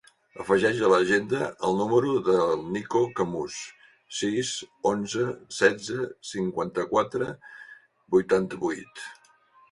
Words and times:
Afegeix 0.43 0.79
a 0.85 0.87
l'agenda 0.91 1.41
el 1.67 1.75
número 1.79 2.13
del 2.27 2.63
Niko 2.77 3.01
Camus: 3.19 3.57
sis, 4.19 4.53
onze, 4.93 5.27
setze, 5.57 6.07
cinquanta-quatre, 6.31 7.29
vuitanta-vuit. 8.17 9.05